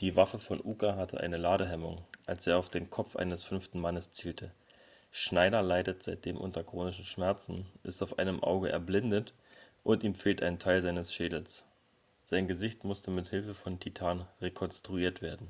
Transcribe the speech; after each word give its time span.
die 0.00 0.14
waffe 0.14 0.38
von 0.38 0.60
uka 0.62 0.96
hatte 0.96 1.18
eine 1.18 1.38
ladehemmung 1.38 2.04
als 2.26 2.46
er 2.46 2.58
auf 2.58 2.68
den 2.68 2.90
kopf 2.90 3.16
eines 3.16 3.42
fünften 3.42 3.80
mannes 3.80 4.12
zielte 4.12 4.52
schneider 5.10 5.62
leitet 5.62 6.02
seitdem 6.02 6.36
unter 6.36 6.62
chronischen 6.62 7.06
schmerzen 7.06 7.64
ist 7.82 8.02
auf 8.02 8.18
einem 8.18 8.42
auge 8.44 8.68
erblindet 8.68 9.32
und 9.84 10.04
ihm 10.04 10.14
fehlt 10.14 10.42
ein 10.42 10.58
teil 10.58 10.82
seines 10.82 11.14
schädels 11.14 11.64
sein 12.24 12.46
gesicht 12.46 12.84
musste 12.84 13.10
mit 13.10 13.28
hilfe 13.28 13.54
von 13.54 13.80
titan 13.80 14.28
rekonstruiert 14.42 15.22
werden 15.22 15.48